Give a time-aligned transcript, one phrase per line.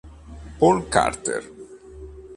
[0.57, 1.45] Paul Carter